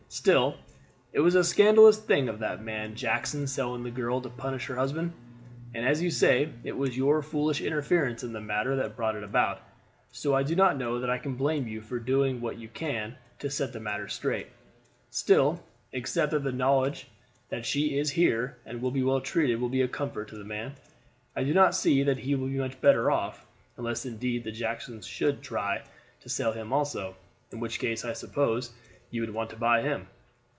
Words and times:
Still, 0.13 0.57
it 1.13 1.21
was 1.21 1.35
a 1.35 1.43
scandalous 1.43 1.97
thing 1.97 2.27
of 2.27 2.39
that 2.39 2.61
man 2.61 2.95
Jackson 2.95 3.47
selling 3.47 3.83
the 3.85 3.89
girl 3.89 4.19
to 4.19 4.27
punish 4.29 4.65
her 4.65 4.75
husband; 4.75 5.13
and 5.73 5.85
as 5.85 6.01
you 6.01 6.11
say 6.11 6.49
it 6.65 6.75
was 6.75 6.97
your 6.97 7.21
foolish 7.21 7.61
interference 7.61 8.21
in 8.21 8.33
the 8.33 8.41
matter 8.41 8.75
that 8.75 8.97
brought 8.97 9.15
it 9.15 9.23
about, 9.23 9.61
so 10.11 10.35
I 10.35 10.43
do 10.43 10.53
not 10.53 10.77
know 10.77 10.99
that 10.99 11.09
I 11.09 11.17
can 11.17 11.35
blame 11.35 11.65
you 11.65 11.79
for 11.79 11.97
doing 11.97 12.41
what 12.41 12.57
you 12.57 12.67
can 12.67 13.15
to 13.39 13.49
set 13.49 13.71
the 13.71 13.79
matter 13.79 14.09
straight. 14.09 14.47
Still, 15.11 15.63
except 15.93 16.33
that 16.33 16.43
the 16.43 16.51
knowledge 16.51 17.07
that 17.47 17.65
she 17.65 17.97
is 17.97 18.11
here 18.11 18.57
and 18.65 18.81
will 18.81 18.91
be 18.91 19.03
well 19.03 19.21
treated 19.21 19.61
will 19.61 19.69
be 19.69 19.81
a 19.81 19.87
comfort 19.87 20.27
to 20.27 20.37
the 20.37 20.43
man, 20.43 20.75
I 21.37 21.45
do 21.45 21.53
not 21.53 21.73
see 21.73 22.03
that 22.03 22.17
he 22.17 22.35
will 22.35 22.49
be 22.49 22.57
much 22.57 22.71
the 22.71 22.77
better 22.81 23.09
off, 23.09 23.45
unless 23.77 24.05
indeed 24.05 24.43
the 24.43 24.51
Jacksons 24.51 25.07
should 25.07 25.41
try 25.41 25.83
to 26.19 26.27
sell 26.27 26.51
him 26.51 26.73
also, 26.73 27.15
in 27.53 27.61
which 27.61 27.79
case 27.79 28.03
I 28.03 28.11
suppose 28.11 28.71
you 29.13 29.19
would 29.19 29.33
want 29.33 29.49
to 29.49 29.55
buy 29.57 29.81
him." 29.81 30.07